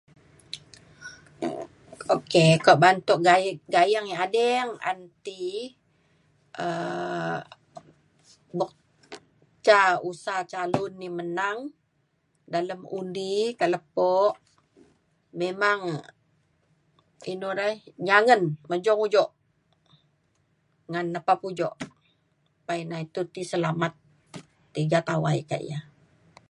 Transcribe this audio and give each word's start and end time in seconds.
ok 2.15 2.33
kuak 2.63 2.79
ba’an 2.81 2.97
tuk 3.07 3.19
ga- 3.27 3.61
gayeng 3.73 4.07
yak 4.11 4.23
ading 4.27 4.69
an 4.89 4.99
ti 5.25 5.41
um 6.65 7.35
buk 8.57 8.71
ca 9.65 9.79
usa 10.09 10.35
calon 10.51 10.91
ni 11.01 11.07
menang 11.17 11.59
dalem 12.53 12.81
undi 12.99 13.35
kak 13.59 13.71
lepo 13.73 14.13
memang 15.41 15.81
inu 17.31 17.49
rai 17.59 17.75
nyangen 18.07 18.41
mejung 18.69 19.01
ujok 19.05 19.29
ngan 20.91 21.07
nepap 21.13 21.39
ujok 21.49 21.73
pa 22.65 22.73
ina 22.81 22.97
itu 23.05 23.21
ti 23.33 23.41
selamat 23.51 23.93
tiga 24.75 24.99
tawai 25.09 25.39
kak 25.49 25.63
ya 25.71 25.79